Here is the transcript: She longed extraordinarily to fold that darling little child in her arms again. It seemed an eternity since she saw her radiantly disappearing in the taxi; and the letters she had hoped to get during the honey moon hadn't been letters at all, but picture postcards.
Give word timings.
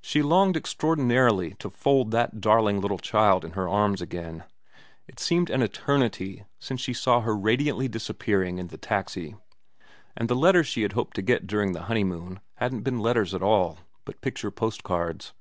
She 0.00 0.20
longed 0.20 0.56
extraordinarily 0.56 1.54
to 1.60 1.70
fold 1.70 2.10
that 2.10 2.40
darling 2.40 2.80
little 2.80 2.98
child 2.98 3.44
in 3.44 3.52
her 3.52 3.68
arms 3.68 4.02
again. 4.02 4.42
It 5.06 5.20
seemed 5.20 5.48
an 5.48 5.62
eternity 5.62 6.44
since 6.58 6.80
she 6.80 6.92
saw 6.92 7.20
her 7.20 7.36
radiantly 7.36 7.86
disappearing 7.86 8.58
in 8.58 8.66
the 8.66 8.76
taxi; 8.78 9.36
and 10.16 10.28
the 10.28 10.34
letters 10.34 10.66
she 10.66 10.82
had 10.82 10.94
hoped 10.94 11.14
to 11.14 11.22
get 11.22 11.46
during 11.46 11.70
the 11.70 11.82
honey 11.82 12.02
moon 12.02 12.40
hadn't 12.54 12.82
been 12.82 12.98
letters 12.98 13.32
at 13.32 13.44
all, 13.44 13.78
but 14.04 14.20
picture 14.20 14.50
postcards. 14.50 15.32